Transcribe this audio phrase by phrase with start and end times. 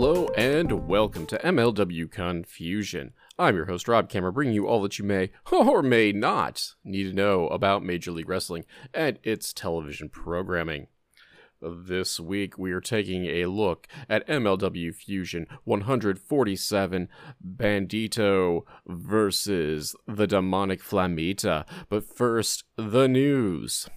[0.00, 3.14] Hello and welcome to MLW Confusion.
[3.36, 7.02] I'm your host Rob Kamerer, bringing you all that you may or may not need
[7.02, 8.64] to know about Major League Wrestling
[8.94, 10.86] and its television programming.
[11.60, 17.08] This week we are taking a look at MLW Fusion 147
[17.44, 21.66] Bandido versus the Demonic Flamita.
[21.88, 23.88] But first, the news.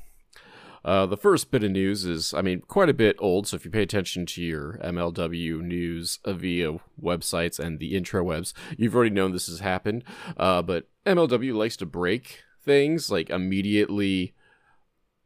[0.83, 3.47] Uh, the first bit of news is, I mean, quite a bit old.
[3.47, 8.95] So if you pay attention to your MLW news via websites and the intrawebs, you've
[8.95, 10.03] already known this has happened.
[10.37, 14.33] Uh, but MLW likes to break things like immediately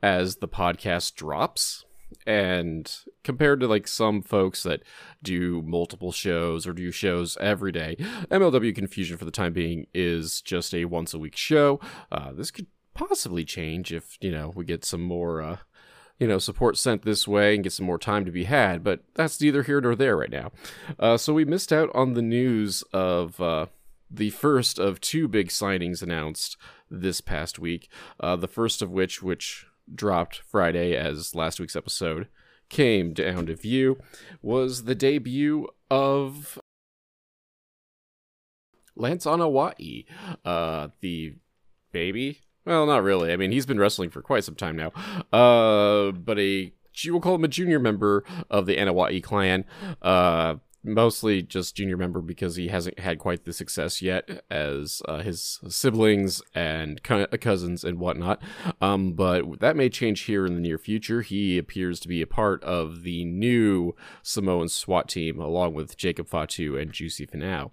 [0.01, 1.85] as the podcast drops.
[2.27, 2.91] And
[3.23, 4.83] compared to like some folks that
[5.21, 7.97] do multiple shows or do shows every day,
[8.29, 11.79] MLW Confusion for the time being is just a once a week show.
[12.11, 15.57] Uh, this could possibly change if you know we get some more uh,
[16.17, 19.01] you know support sent this way and get some more time to be had but
[19.13, 20.51] that's neither here nor there right now.
[20.97, 23.67] Uh, so we missed out on the news of uh,
[24.09, 26.57] the first of two big signings announced
[26.89, 32.27] this past week uh, the first of which which dropped friday as last week's episode
[32.69, 33.97] came down to view
[34.41, 36.59] was the debut of
[38.95, 40.05] lance Anoa'i,
[40.43, 41.35] uh the
[41.91, 43.31] baby well, not really.
[43.31, 44.91] I mean, he's been wrestling for quite some time now.
[45.31, 46.73] Uh, but a
[47.07, 49.65] we'll call him a junior member of the Anoa'i clan.
[50.01, 50.55] Uh,
[50.85, 55.59] mostly just junior member because he hasn't had quite the success yet as uh, his
[55.67, 58.41] siblings and cousins and whatnot.
[58.79, 61.21] Um, but that may change here in the near future.
[61.21, 66.27] He appears to be a part of the new Samoan SWAT team along with Jacob
[66.27, 67.71] Fatu and Juicy Finau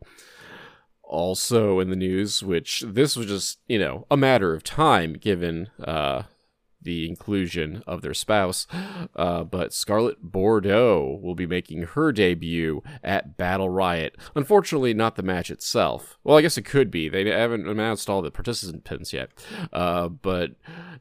[1.12, 5.68] also in the news, which this was just, you know, a matter of time given
[5.84, 6.22] uh,
[6.83, 8.66] the inclusion of their spouse.
[9.14, 14.16] Uh, but Scarlett Bordeaux will be making her debut at Battle Riot.
[14.34, 16.18] Unfortunately, not the match itself.
[16.24, 17.08] Well, I guess it could be.
[17.08, 19.30] They haven't announced all the participants yet.
[19.73, 20.52] Uh, but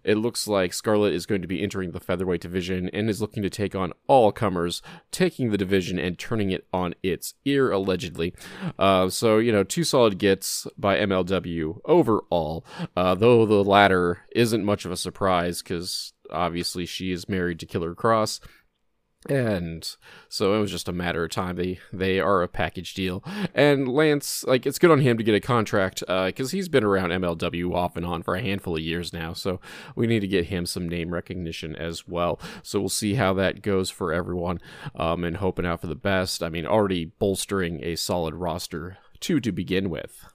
[0.04, 3.44] it looks like Scarlett is going to be entering the featherweight division and is looking
[3.44, 8.34] to take on all comers, taking the division and turning it on its ear, allegedly.
[8.80, 14.66] Uh, so, you know, two solid gets by MLW overall, uh, though the latter isn't
[14.66, 18.40] much of a surprise because obviously she is married to Killer Kross.
[19.30, 19.88] And
[20.30, 21.56] so it was just a matter of time.
[21.56, 23.24] They they are a package deal,
[23.54, 26.84] and Lance like it's good on him to get a contract because uh, he's been
[26.84, 29.34] around MLW off and on for a handful of years now.
[29.34, 29.62] So
[29.96, 32.40] we need to get him some name recognition as well.
[32.64, 34.60] So we'll see how that goes for everyone,
[34.96, 36.42] um, and hoping out for the best.
[36.42, 40.26] I mean, already bolstering a solid roster too to begin with.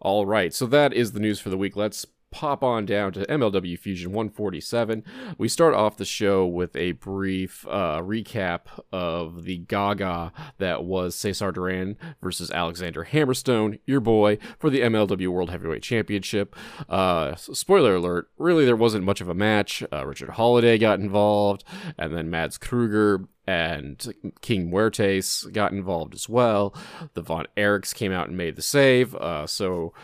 [0.00, 1.74] All right, so that is the news for the week.
[1.74, 5.04] Let's pop on down to MLW Fusion 147.
[5.36, 8.62] We start off the show with a brief uh, recap
[8.92, 15.28] of the Gaga that was Cesar Duran versus Alexander Hammerstone, your boy, for the MLW
[15.28, 16.54] World Heavyweight Championship.
[16.88, 19.82] Uh, spoiler alert, really there wasn't much of a match.
[19.92, 21.64] Uh, Richard Holliday got involved,
[21.96, 24.12] and then Mads Krügger and
[24.42, 26.74] King Muertes got involved as well.
[27.14, 29.14] The Von Erichs came out and made the save.
[29.14, 29.94] Uh, so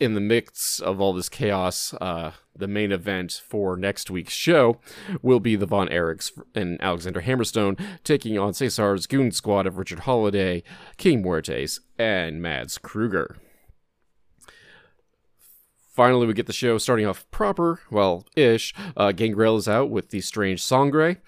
[0.00, 4.80] in the mix of all this chaos, uh, the main event for next week's show
[5.22, 10.00] will be the Von Erichs and Alexander Hammerstone taking on Cesar's goon squad of Richard
[10.00, 10.62] Holliday,
[10.96, 13.36] King Muertes, and Mads Krügger.
[15.94, 18.74] Finally, we get the show starting off proper, well, ish.
[18.96, 21.18] Uh, Gangrel is out with the strange Sangre,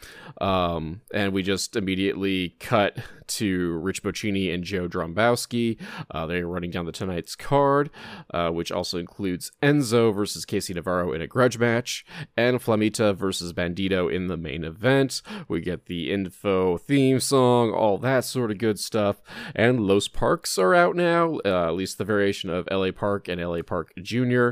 [0.40, 5.78] um, and we just immediately cut to Rich Bocchini and Joe Dombrowski.
[6.10, 7.90] Uh, they're running down the tonight's card,
[8.32, 12.04] uh, which also includes Enzo versus KC Navarro in a grudge match,
[12.36, 15.22] and Flamita versus Bandido in the main event.
[15.48, 19.16] We get the info theme song, all that sort of good stuff.
[19.54, 23.40] And Los Parks are out now, uh, at least the variation of LA Park and
[23.40, 24.50] LA Park Jr.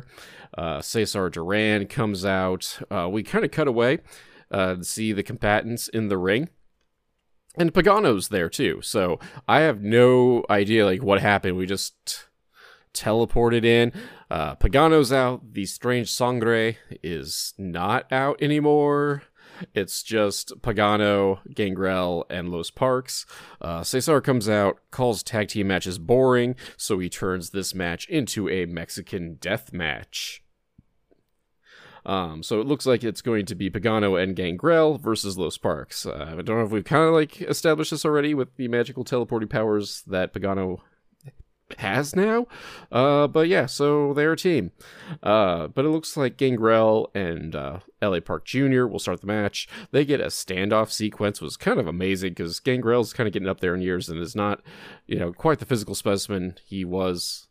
[0.57, 2.79] Uh, Cesar Duran comes out.
[2.91, 3.99] Uh, we kind of cut away
[4.51, 6.49] uh, see the combatants in the ring
[7.57, 8.81] and Pagano's there too.
[8.83, 9.19] So
[9.49, 11.57] I have no idea like what happened.
[11.57, 12.27] We just
[12.93, 13.93] teleported in.
[14.31, 15.53] Uh, Pagano's out.
[15.53, 19.25] The strange Sangre is not out anymore.
[19.73, 23.25] It's just Pagano, Gangrel, and Los Parks.
[23.61, 28.49] Uh, Cesar comes out, calls tag team matches boring, so he turns this match into
[28.49, 30.44] a Mexican death match.
[32.07, 36.05] Um, so it looks like it's going to be Pagano and Gangrel versus Los Parks.
[36.07, 39.05] Uh, I don't know if we've kind of like established this already with the magical
[39.05, 40.81] teleporting powers that Pagano
[41.79, 42.47] has now.
[42.93, 44.73] Uh, but yeah, so they're a team.
[45.23, 48.87] Uh, but it looks like Gangrel and uh, LA Park Jr.
[48.87, 49.69] will start the match.
[49.91, 53.61] They get a standoff sequence, was kind of amazing because Gangrel's kind of getting up
[53.61, 54.61] there in years and is not,
[55.07, 57.49] you know, quite the physical specimen he was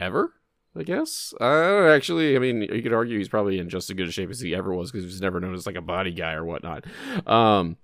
[0.00, 0.32] ever.
[0.76, 1.32] I guess.
[1.40, 4.30] Uh, actually, I mean, you could argue he's probably in just as good a shape
[4.30, 6.44] as he ever was because he was never known as like a body guy or
[6.44, 6.84] whatnot.
[7.26, 7.76] Um,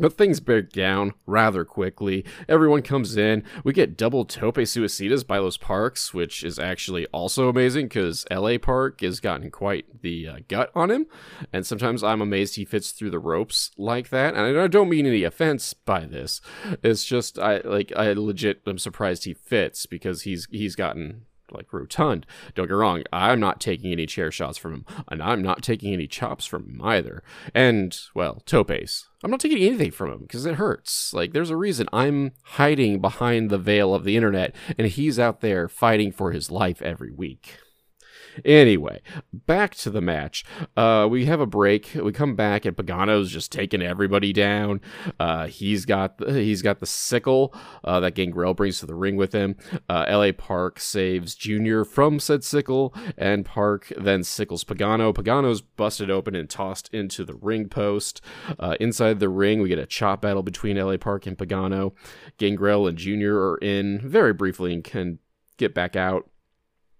[0.00, 2.24] but things break down rather quickly.
[2.48, 3.44] Everyone comes in.
[3.64, 8.56] We get double tope suicidas by Los Parks, which is actually also amazing because LA
[8.56, 11.06] Park has gotten quite the uh, gut on him.
[11.52, 14.34] And sometimes I'm amazed he fits through the ropes like that.
[14.34, 16.40] And I don't mean any offense by this.
[16.82, 21.72] It's just I like I legit I'm surprised he fits because he's he's gotten like
[21.72, 22.26] rotund.
[22.54, 25.92] Don't get wrong, I'm not taking any chair shots from him, and I'm not taking
[25.92, 27.22] any chops from him either.
[27.54, 29.08] And, well, topes.
[29.22, 31.12] I'm not taking anything from him because it hurts.
[31.12, 35.40] Like, there's a reason I'm hiding behind the veil of the internet, and he's out
[35.40, 37.58] there fighting for his life every week.
[38.44, 39.00] Anyway,
[39.32, 40.44] back to the match.
[40.76, 41.92] Uh, we have a break.
[41.94, 44.80] We come back, and Pagano's just taking everybody down.
[45.18, 47.54] Uh, he's got the, he's got the sickle
[47.84, 49.56] uh, that Gangrel brings to the ring with him.
[49.88, 50.32] Uh, L.A.
[50.32, 55.12] Park saves Junior from said sickle, and Park then sickles Pagano.
[55.14, 58.20] Pagano's busted open and tossed into the ring post.
[58.58, 60.98] Uh, inside the ring, we get a chop battle between L.A.
[60.98, 61.92] Park and Pagano.
[62.38, 65.18] Gangrel and Junior are in very briefly and can
[65.56, 66.28] get back out.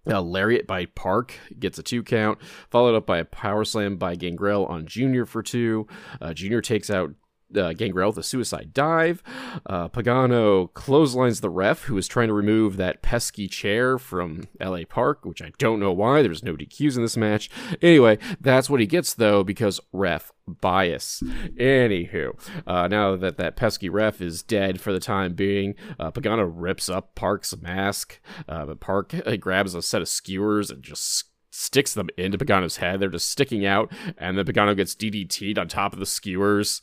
[0.07, 2.39] Uh, Lariat by Park gets a two count,
[2.69, 5.87] followed up by a power slam by Gangrel on Junior for two.
[6.19, 7.13] Uh, Junior takes out
[7.55, 9.23] uh, Gangrel with a suicide dive.
[9.65, 14.81] Uh, Pagano clotheslines the ref, who is trying to remove that pesky chair from LA
[14.87, 16.21] Park, which I don't know why.
[16.21, 17.49] There's no DQs in this match.
[17.81, 21.21] Anyway, that's what he gets, though, because ref bias.
[21.57, 22.33] Anywho,
[22.67, 26.89] uh, now that that pesky ref is dead for the time being, uh, Pagano rips
[26.89, 31.93] up Park's mask, uh, but Park uh, grabs a set of skewers and just sticks
[31.93, 32.99] them into Pagano's head.
[32.99, 36.81] They're just sticking out, and then Pagano gets DDT'd on top of the skewers.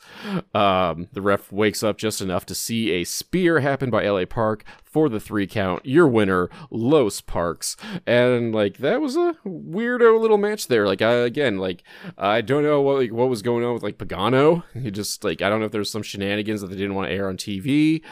[0.55, 4.65] Um, the ref wakes up just enough to see a spear happen by LA Park
[4.85, 5.85] for the three count.
[5.85, 7.77] Your winner, Los Parks.
[8.07, 10.87] And, like, that was a weirdo little match there.
[10.87, 11.83] Like, I, again, like,
[12.17, 14.65] I don't know what, like, what was going on with, like, Pagano.
[14.75, 17.15] He just, like, I don't know if there's some shenanigans that they didn't want to
[17.15, 18.03] air on TV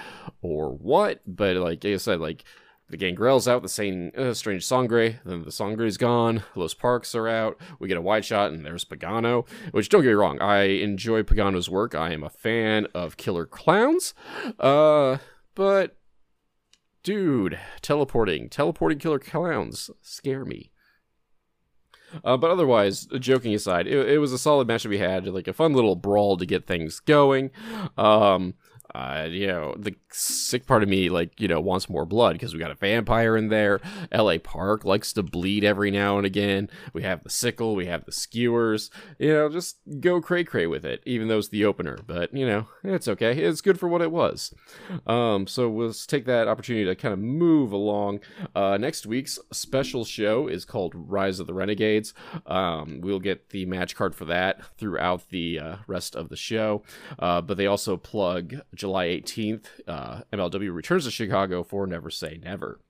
[0.40, 2.44] or what, but, like I said, like,
[2.88, 5.18] the Gangrel's out, the same uh, strange Sangre.
[5.24, 6.44] Then the Sangre's gone.
[6.54, 7.58] Los Parks are out.
[7.78, 9.46] We get a wide shot, and there's Pagano.
[9.72, 11.94] Which don't get me wrong, I enjoy Pagano's work.
[11.94, 14.14] I am a fan of Killer Clowns.
[14.60, 15.18] Uh,
[15.54, 15.96] but
[17.02, 20.70] dude, teleporting, teleporting Killer Clowns scare me.
[22.24, 25.48] Uh, but otherwise, joking aside, it, it, was a solid match that we had, like
[25.48, 27.50] a fun little brawl to get things going.
[27.98, 28.54] Um,
[28.94, 32.54] uh, you know, the sick part of me, like, you know, wants more blood because
[32.54, 33.80] we got a vampire in there.
[34.12, 34.38] L.A.
[34.38, 36.70] Park likes to bleed every now and again.
[36.92, 38.90] We have the sickle, we have the skewers.
[39.18, 41.98] You know, just go cray cray with it, even though it's the opener.
[42.06, 43.36] But, you know, it's okay.
[43.36, 44.54] It's good for what it was.
[45.06, 48.20] Um, so let's take that opportunity to kind of move along.
[48.54, 52.14] Uh, next week's special show is called Rise of the Renegades.
[52.46, 56.82] Um, we'll get the match card for that throughout the uh, rest of the show.
[57.18, 62.38] Uh, but they also plug July 18th, uh, MLW returns to Chicago for Never Say
[62.42, 62.80] Never.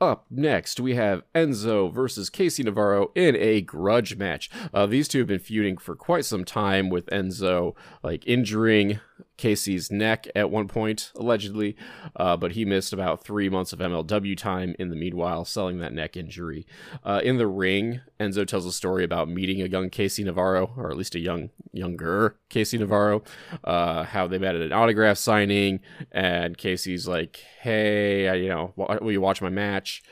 [0.00, 4.50] Up next, we have Enzo versus KC Navarro in a grudge match.
[4.72, 8.98] Uh, these two have been feuding for quite some time, with Enzo like injuring
[9.38, 11.76] KC's neck at one point, allegedly,
[12.16, 15.92] uh, but he missed about three months of MLW time in the meanwhile, selling that
[15.92, 16.66] neck injury.
[17.02, 20.90] Uh, in the ring, Enzo tells a story about meeting a young KC Navarro, or
[20.90, 23.22] at least a young, younger KC Navarro,
[23.64, 25.80] uh, how they met at an autograph signing,
[26.12, 30.02] and KC's like, "Hey, you know, will you watch my match?"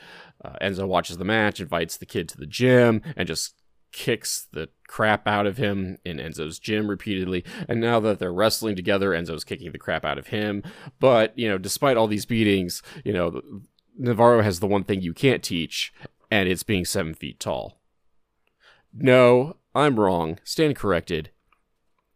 [0.43, 3.55] Uh, Enzo watches the match, invites the kid to the gym, and just
[3.93, 7.45] kicks the crap out of him in Enzo's gym repeatedly.
[7.69, 10.63] And now that they're wrestling together, Enzo's kicking the crap out of him.
[10.99, 13.41] But, you know, despite all these beatings, you know,
[13.97, 15.93] Navarro has the one thing you can't teach,
[16.29, 17.79] and it's being seven feet tall.
[18.91, 20.39] No, I'm wrong.
[20.43, 21.29] Stand corrected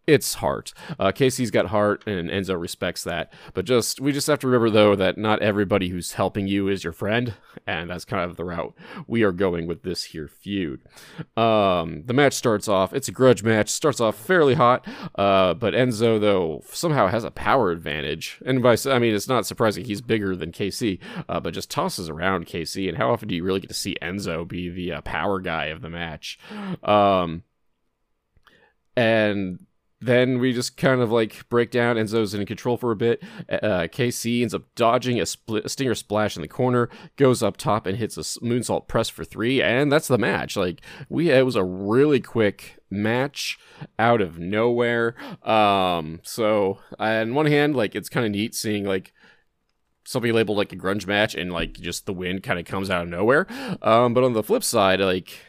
[0.07, 0.73] it's heart.
[0.97, 3.31] Uh, KC's got heart, and Enzo respects that.
[3.53, 6.83] But just we just have to remember though that not everybody who's helping you is
[6.83, 7.33] your friend,
[7.67, 8.73] and that's kind of the route
[9.05, 10.81] we are going with this here feud.
[11.35, 12.93] Um, the match starts off.
[12.93, 13.69] It's a grudge match.
[13.69, 18.77] Starts off fairly hot, uh, but Enzo though somehow has a power advantage, and by
[18.85, 22.87] I mean it's not surprising he's bigger than KC, uh, but just tosses around KC.
[22.87, 25.65] And how often do you really get to see Enzo be the uh, power guy
[25.65, 26.39] of the match?
[26.81, 27.43] Um,
[28.95, 29.66] and
[29.99, 31.95] then we just kind of like break down.
[31.95, 33.23] Enzo's in control for a bit.
[33.49, 37.87] Uh, KC ends up dodging a, a stinger splash in the corner, goes up top
[37.87, 40.55] and hits a moonsault press for three, and that's the match.
[40.55, 43.57] Like we, it was a really quick match
[43.97, 45.15] out of nowhere.
[45.47, 49.13] Um, so on one hand, like it's kind of neat seeing like
[50.05, 53.03] something labeled like a grunge match and like just the win kind of comes out
[53.03, 53.47] of nowhere.
[53.81, 55.39] Um, but on the flip side, like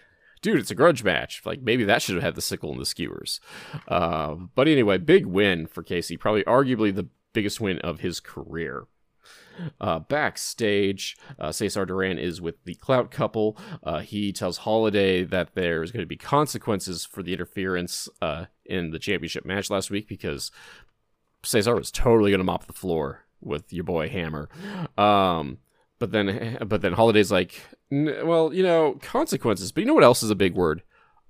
[0.41, 1.43] dude, it's a grudge match.
[1.45, 3.41] Like maybe that should have had the sickle and the skewers.
[3.87, 6.19] Uh, but anyway, big win for KC.
[6.19, 8.87] Probably arguably the biggest win of his career.
[9.81, 13.59] Uh, backstage, uh, Cesar Duran is with the Clout couple.
[13.83, 18.91] Uh, he tells Holliday that there's going to be consequences for the interference uh, in
[18.91, 20.51] the championship match last week because
[21.43, 24.49] Cesar was totally going to mop the floor with your boy Hammer.
[24.97, 25.59] Um,
[25.99, 29.73] but then, but then Holliday's like, well, you know, consequences.
[29.73, 30.83] But you know what else is a big word?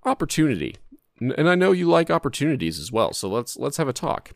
[0.04, 0.76] Opportunity.
[1.20, 4.32] And I know you like opportunities as well, so let's let's have a talk.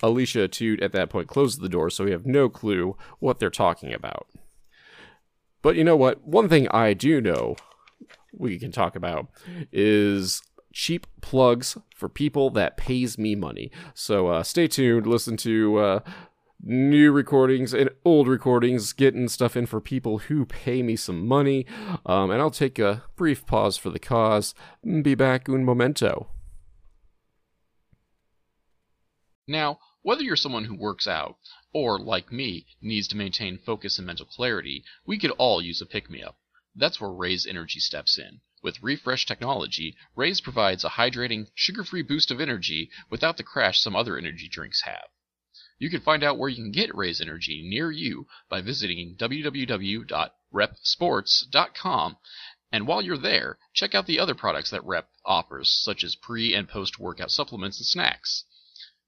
[0.00, 3.50] Alicia Atout at that point closes the door, so we have no clue what they're
[3.50, 4.28] talking about.
[5.60, 6.24] But you know what?
[6.24, 7.56] One thing I do know
[8.32, 9.26] we can talk about
[9.72, 10.40] is
[10.72, 13.72] cheap plugs for people that pays me money.
[13.92, 15.06] So uh, stay tuned.
[15.06, 16.00] Listen to uh,
[16.62, 21.66] new recordings and old recordings, getting stuff in for people who pay me some money.
[22.06, 24.54] Um, and I'll take a brief pause for the cause.
[24.84, 26.28] Be back un momento.
[29.46, 31.36] Now, whether you're someone who works out,
[31.72, 35.86] or, like me, needs to maintain focus and mental clarity, we could all use a
[35.86, 36.36] pick me up.
[36.74, 38.40] That's where Raze Energy steps in.
[38.62, 43.80] With refresh technology, Raze provides a hydrating, sugar free boost of energy without the crash
[43.80, 45.08] some other energy drinks have.
[45.80, 52.16] You can find out where you can get Raze Energy near you by visiting www.reppsports.com.
[52.70, 56.54] And while you're there, check out the other products that Rep offers, such as pre
[56.54, 58.44] and post workout supplements and snacks.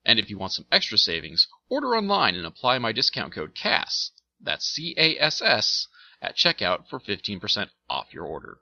[0.05, 4.13] And if you want some extra savings, order online and apply my discount code CASS,
[4.41, 5.89] that's C A S S,
[6.23, 8.61] at checkout for 15% off your order.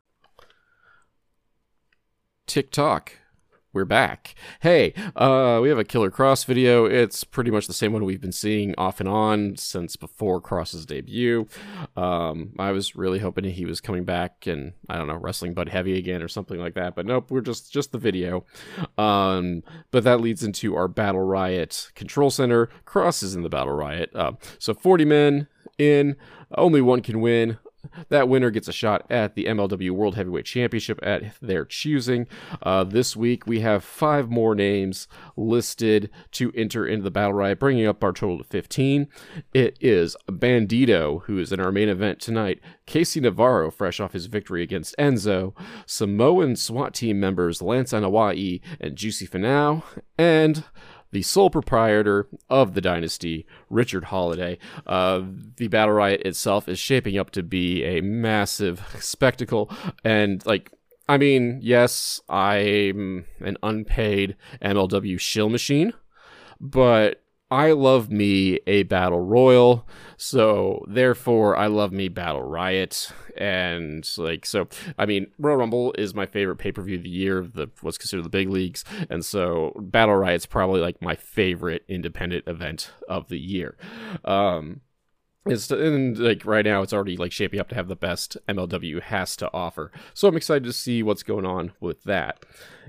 [2.47, 3.13] TikTok
[3.73, 4.35] we're back.
[4.61, 6.87] Hey, uh, we have a Killer Kross video.
[6.87, 10.85] It's pretty much the same one we've been seeing off and on since before Kross's
[10.85, 11.47] debut.
[11.97, 15.69] Um, I was really hoping he was coming back and I don't know wrestling Bud
[15.69, 18.45] Heavy again or something like that, but nope, we're just just the video.
[18.99, 19.63] Um,
[19.93, 22.69] but that leads into our Battle Riot Control Center.
[22.87, 25.47] Kross is in the Battle Riot, uh, so 40 men
[25.79, 26.17] in.
[26.57, 27.59] Only one can win.
[28.09, 32.27] That winner gets a shot at the MLW World Heavyweight Championship at their choosing.
[32.63, 37.59] Uh, this week, we have five more names listed to enter into the Battle Riot,
[37.59, 39.09] bringing up our total to 15.
[39.55, 44.27] It is Bandido, who is in our main event tonight, KC Navarro, fresh off his
[44.27, 45.55] victory against Enzo,
[45.87, 49.83] Samoan SWAT team members Lance Anoa'i and Juicy Finau,
[50.19, 50.65] and
[51.13, 54.59] the sole proprietor of the dynasty, Richard Holliday.
[54.87, 55.23] Uh,
[55.57, 59.71] the Battle Riot itself is shaping up to be a massive spectacle,
[60.05, 60.71] and like
[61.09, 65.93] I mean, yes, I'm an unpaid MLW shill machine,
[66.61, 74.09] but I love me a battle royal, so therefore I love me battle riot, and
[74.17, 74.69] like so.
[74.97, 77.69] I mean, Royal Rumble is my favorite pay per view of the year, of the
[77.81, 82.93] what's considered the big leagues, and so battle riot's probably like my favorite independent event
[83.09, 83.77] of the year.
[84.25, 84.83] Um,
[85.47, 89.01] it's and like right now it's already like shaping up to have the best MLW
[89.01, 89.91] has to offer.
[90.13, 92.45] So I'm excited to see what's going on with that.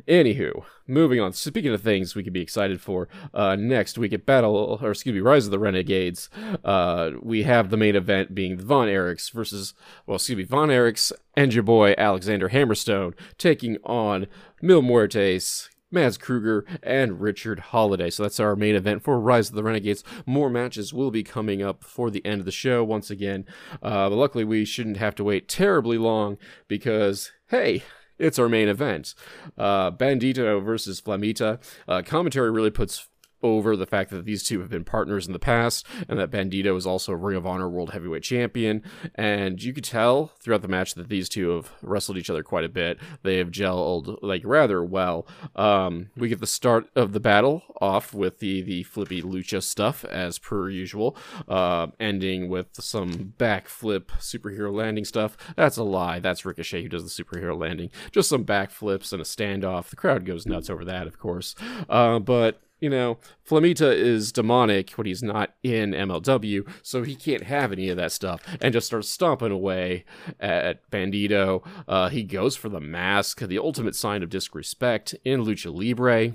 [0.08, 1.32] Anywho, moving on.
[1.32, 5.14] Speaking of things we could be excited for, uh, next week at Battle or excuse
[5.14, 6.30] me, Rise of the Renegades,
[6.66, 9.74] uh, we have the main event being Von Erichs versus
[10.06, 14.28] well, excuse me, Von Erichs and your boy Alexander Hammerstone taking on
[14.62, 18.10] Mil Muertes, Mads Krügger, and Richard Holliday.
[18.10, 20.04] So that's our main event for Rise of the Renegades.
[20.26, 23.46] More matches will be coming up for the end of the show once again.
[23.82, 27.84] Uh, but luckily, we shouldn't have to wait terribly long because, hey,
[28.18, 29.14] it's our main event.
[29.58, 31.60] Uh, Bandido versus Flamita.
[31.88, 33.08] Uh, commentary really puts
[33.44, 36.78] over the fact that these two have been partners in the past and that Bandido
[36.78, 38.84] is also a Ring of Honor World Heavyweight Champion.
[39.16, 42.66] And you could tell throughout the match that these two have wrestled each other quite
[42.66, 42.98] a bit.
[43.24, 45.28] They have gelled like rather well.
[45.56, 50.06] Um, we get the start of the battle off with the, the flippy lucha stuff
[50.06, 51.16] as per usual,
[51.48, 55.38] uh, ending with some backflip superhero landing stuff.
[55.56, 56.20] That's a lie.
[56.20, 57.90] That's Ricochet who does the superhero landing.
[58.12, 59.90] Just some backflips and a standoff.
[59.90, 61.56] The crowd goes nuts over that, of course.
[61.90, 67.44] Uh, but you know, Flamita is demonic when he's not in MLW, so he can't
[67.44, 70.04] have any of that stuff, and just starts stomping away
[70.40, 71.66] at Bandido.
[71.88, 76.34] Uh, he goes for the mask, the ultimate sign of disrespect in Lucha Libre.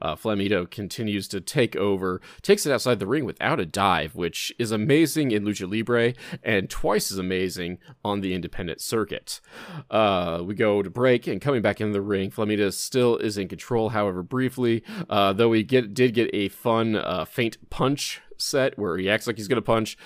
[0.00, 4.52] Uh, Flamita continues to take over, takes it outside the ring without a dive, which
[4.58, 9.40] is amazing in Lucha Libre and twice as amazing on the independent circuit.
[9.90, 13.48] Uh, we go to break and coming back in the ring, Flamita still is in
[13.48, 18.78] control, however, briefly, uh, though we get did get a fun uh, feint punch set
[18.78, 19.96] where he acts like he's gonna punch.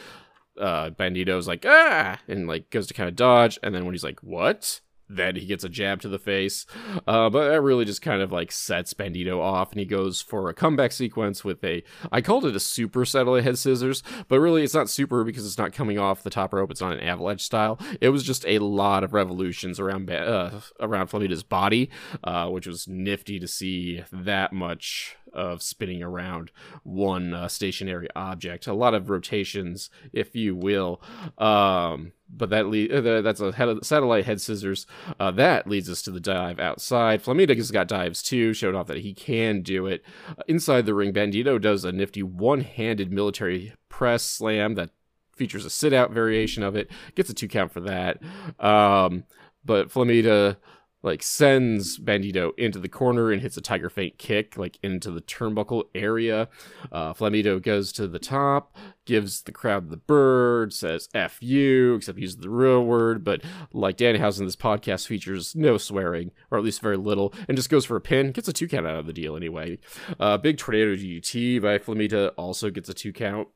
[0.58, 4.04] Uh, Bandido's like ah, and like goes to kind of dodge, and then when he's
[4.04, 6.66] like what, then he gets a jab to the face.
[7.06, 10.48] Uh, but that really just kind of like sets Bandido off, and he goes for
[10.48, 11.82] a comeback sequence with a.
[12.10, 15.58] I called it a super satellite head scissors, but really it's not super because it's
[15.58, 16.70] not coming off the top rope.
[16.70, 17.78] It's not an avalanche style.
[18.00, 21.90] It was just a lot of revolutions around uh, around Flamita's body,
[22.24, 26.50] uh, which was nifty to see that much of spinning around
[26.82, 28.66] one uh, stationary object.
[28.66, 31.00] A lot of rotations, if you will.
[31.38, 34.86] Um, but that le- uh, that's a head- satellite head scissors.
[35.20, 37.22] Uh, that leads us to the dive outside.
[37.22, 40.02] Flamita has got dives too, showed off that he can do it.
[40.48, 44.90] Inside the ring, Bandido does a nifty one-handed military press slam that
[45.36, 46.90] features a sit-out variation of it.
[47.14, 48.22] Gets a two count for that.
[48.58, 49.24] Um,
[49.64, 50.56] but Flamita
[51.02, 55.20] like sends Bandido into the corner and hits a tiger feint kick like into the
[55.20, 56.48] turnbuckle area.
[56.90, 62.18] Uh, Flamita goes to the top, gives the crowd the bird, says "f you," except
[62.18, 63.24] uses the real word.
[63.24, 63.42] But
[63.72, 67.84] like Danhausen, this podcast features no swearing, or at least very little, and just goes
[67.84, 68.32] for a pin.
[68.32, 69.78] Gets a two count out of the deal anyway.
[70.18, 73.48] Uh, big tornado DDT by Flamita also gets a two count.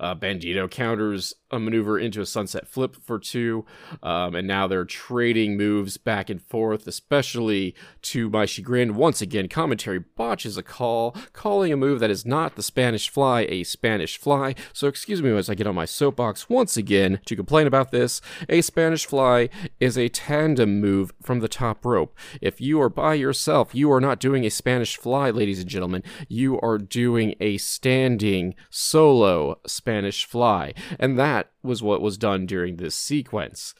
[0.00, 3.66] Uh, Bandido counters a maneuver into a sunset flip for two,
[4.02, 8.94] um, and now they're trading moves back and forth, especially to my chagrin.
[8.94, 13.42] Once again, commentary botches a call, calling a move that is not the Spanish fly
[13.42, 14.54] a Spanish fly.
[14.72, 18.20] So, excuse me as I get on my soapbox once again to complain about this.
[18.48, 19.48] A Spanish fly
[19.80, 22.16] is a tandem move from the top rope.
[22.40, 26.02] If you are by yourself, you are not doing a Spanish fly, ladies and gentlemen.
[26.28, 30.74] You are doing a standing solo Spanish fly.
[30.98, 33.74] And that was what was done during this sequence.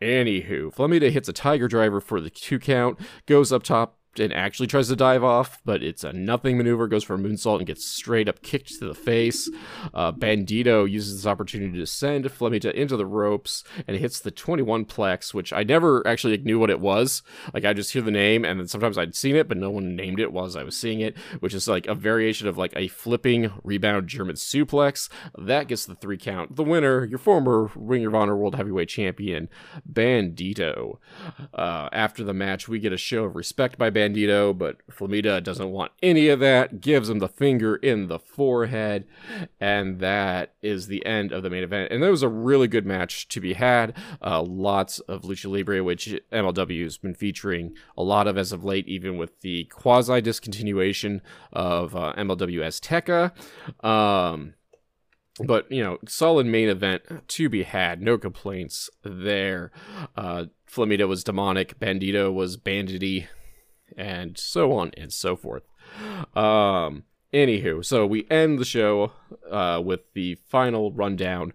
[0.00, 4.66] Anywho, Flamita hits a Tiger Driver for the two count, goes up top and actually
[4.66, 7.86] tries to dive off, but it's a nothing maneuver, goes for a moonsault and gets
[7.86, 9.50] straight up kicked to the face.
[9.94, 14.84] Uh, Bandido uses this opportunity to send Flamita into the ropes and hits the 21
[14.84, 17.22] plex, which I never actually knew what it was.
[17.52, 19.96] Like, I just hear the name, and then sometimes I'd seen it, but no one
[19.96, 22.88] named it while I was seeing it, which is like a variation of like a
[22.88, 25.08] flipping rebound German suplex.
[25.36, 26.56] That gets the three count.
[26.56, 29.48] The winner, your former Ring of Honor World Heavyweight Champion,
[29.90, 30.98] Bandido.
[31.52, 35.70] Uh, after the match, we get a show of respect by Bandido, but Flamita doesn't
[35.70, 39.06] want any of that, gives him the finger in the forehead,
[39.60, 41.92] and that is the end of the main event.
[41.92, 43.96] And that was a really good match to be had.
[44.22, 48.64] Uh, lots of Lucha Libre, which MLW has been featuring a lot of as of
[48.64, 51.20] late, even with the quasi discontinuation
[51.52, 53.32] of uh, MLW Azteca.
[53.84, 54.54] Um,
[55.44, 58.02] but you know, solid main event to be had.
[58.02, 59.70] No complaints there.
[60.16, 61.78] Uh, Flamita was demonic.
[61.78, 63.28] Bandido was bandity
[63.98, 65.64] and so on and so forth.
[66.34, 67.02] Um,
[67.34, 69.12] anywho, so we end the show
[69.50, 71.52] uh, with the final rundown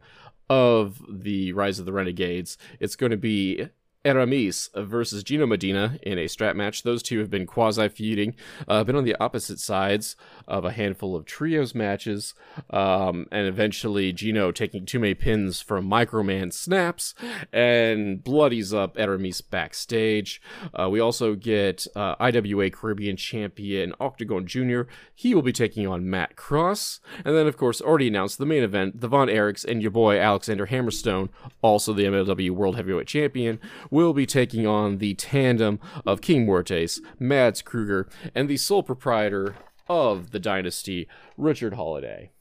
[0.50, 2.58] of the Rise of the Renegades.
[2.80, 3.70] It's going to be
[4.06, 6.84] Aramis versus Gino Medina in a strap match.
[6.84, 8.36] Those two have been quasi feuding,
[8.68, 12.34] uh, been on the opposite sides of a handful of trios matches,
[12.70, 17.16] um, and eventually Gino taking too many pins from Microman snaps
[17.54, 20.42] and bloodies up Aramis backstage.
[20.74, 24.82] Uh, we also get uh, IWA Caribbean champion Octagon Jr.
[25.16, 28.64] He will be taking on Matt Cross, and then of course already announced the main
[28.64, 31.30] event, the Von Erichs and your boy Alexander Hammerstone,
[31.62, 33.62] also the MLW World Heavyweight Champion
[33.94, 39.56] will be taking on the tandem of King Muertes, Mads Krügger, and the sole proprietor
[39.88, 42.32] of the dynasty, Richard Holliday.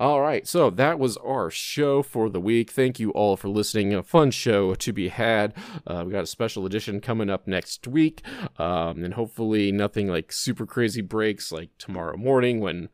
[0.00, 2.70] All right, so that was our show for the week.
[2.70, 3.92] Thank you all for listening.
[3.92, 5.54] A fun show to be had.
[5.84, 8.22] Uh, we got a special edition coming up next week,
[8.58, 12.90] um, and hopefully nothing like super crazy breaks like tomorrow morning when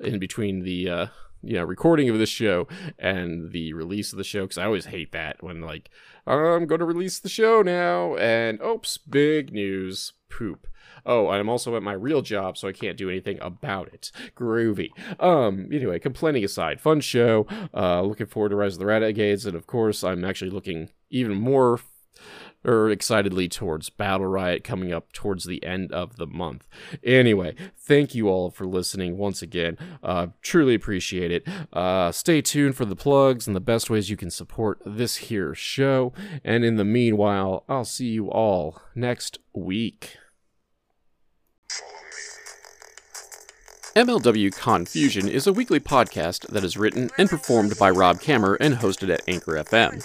[0.00, 1.06] in between the uh,
[1.42, 2.66] you know recording of this show
[2.98, 5.90] and the release of the show because I always hate that when like
[6.26, 10.66] I'm going to release the show now and oops big news poop.
[11.04, 14.10] Oh, I'm also at my real job, so I can't do anything about it.
[14.36, 14.90] Groovy.
[15.20, 17.46] Um, anyway, complaining aside, fun show.
[17.72, 21.36] Uh, looking forward to Rise of the Renegades, and of course, I'm actually looking even
[21.36, 21.78] more
[22.66, 26.66] or excitedly towards Battle Riot coming up towards the end of the month.
[27.04, 29.78] Anyway, thank you all for listening once again.
[30.02, 31.46] Uh, truly appreciate it.
[31.72, 35.54] Uh, stay tuned for the plugs and the best ways you can support this here
[35.54, 36.12] show.
[36.44, 40.16] And in the meanwhile, I'll see you all next week.
[43.96, 48.74] MLW Confusion is a weekly podcast that is written and performed by Rob Kamerer and
[48.74, 50.04] hosted at Anchor FM.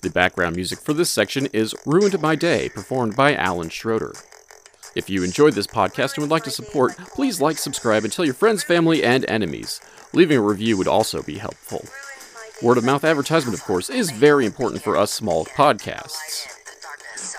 [0.00, 4.14] The background music for this section is Ruined My Day, performed by Alan Schroeder.
[4.96, 8.24] If you enjoyed this podcast and would like to support, please like, subscribe, and tell
[8.24, 9.80] your friends, family, and enemies.
[10.12, 11.84] Leaving a review would also be helpful.
[12.60, 16.59] Word of mouth advertisement, of course, is very important for us small podcasts.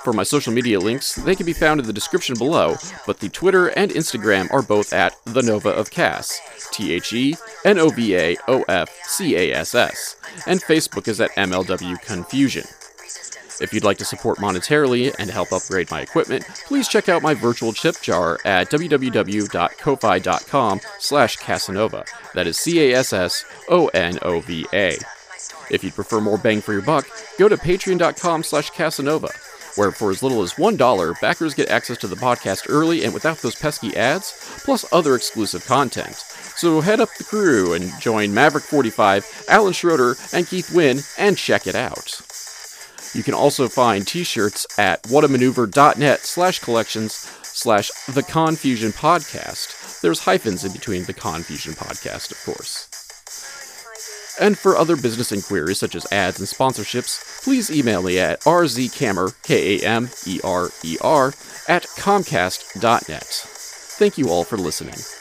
[0.04, 3.30] For my social media links, they can be found in the description below, but the
[3.30, 6.40] Twitter and Instagram are both at The Nova of Cass,
[6.72, 7.36] T H E
[7.66, 10.16] N O V A O F C A S S,
[10.48, 12.64] and Facebook is at MLW Confusion.
[13.62, 17.36] If you'd like to support monetarily and help upgrade my equipment, please check out my
[17.36, 22.08] virtual chip jar at www.ko-fi.com slash Cassonova.
[22.34, 23.38] That is C-A-S-S-O-N-O-V-A.
[25.70, 27.06] If you'd prefer more bang for your buck,
[27.38, 29.30] go to patreon.com slash Cassonova,
[29.76, 33.38] where for as little as $1, backers get access to the podcast early and without
[33.40, 36.16] those pesky ads, plus other exclusive content.
[36.16, 41.68] So head up the crew and join Maverick45, Alan Schroeder, and Keith Winn and check
[41.68, 42.22] it out.
[43.14, 50.02] You can also find t-shirts at whatamaneuver.net slash collections slash the Confusion Podcast.
[50.02, 52.91] There's hyphens in between the Confusion Podcast, of course.
[54.42, 59.36] And for other business inquiries such as ads and sponsorships, please email me at rzkamerer,
[59.44, 61.28] K-A-M-E-R-E-R,
[61.68, 63.24] at comcast.net.
[63.24, 65.21] Thank you all for listening.